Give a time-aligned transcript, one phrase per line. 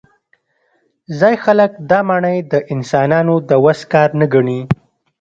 [1.19, 4.59] ځايي خلک دا ماڼۍ د انسانانو د وس کار نه ګڼي.